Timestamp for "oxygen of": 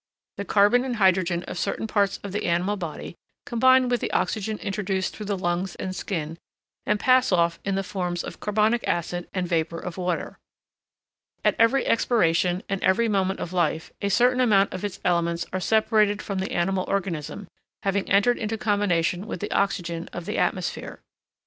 19.51-20.25